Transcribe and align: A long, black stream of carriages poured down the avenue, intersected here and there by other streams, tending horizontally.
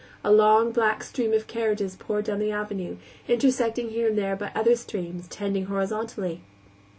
A 0.23 0.31
long, 0.31 0.71
black 0.71 1.03
stream 1.03 1.31
of 1.31 1.45
carriages 1.45 1.95
poured 1.95 2.25
down 2.25 2.39
the 2.39 2.49
avenue, 2.51 2.97
intersected 3.27 3.89
here 3.91 4.07
and 4.07 4.17
there 4.17 4.35
by 4.35 4.51
other 4.55 4.75
streams, 4.75 5.27
tending 5.27 5.65
horizontally. 5.67 6.41